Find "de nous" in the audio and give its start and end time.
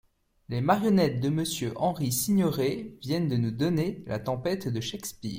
3.27-3.51